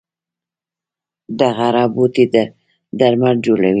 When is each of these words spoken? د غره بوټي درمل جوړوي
د 1.39 1.39
غره 1.57 1.85
بوټي 1.93 2.25
درمل 2.99 3.35
جوړوي 3.45 3.69